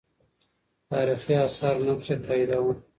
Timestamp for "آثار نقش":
1.47-2.07